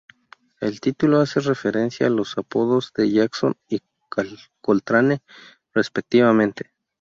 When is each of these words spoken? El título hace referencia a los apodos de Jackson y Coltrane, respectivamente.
El 0.59 0.81
título 0.81 1.19
hace 1.21 1.41
referencia 1.41 2.07
a 2.07 2.09
los 2.09 2.35
apodos 2.35 2.91
de 2.95 3.11
Jackson 3.11 3.53
y 3.69 3.81
Coltrane, 4.59 5.21
respectivamente. 5.75 6.71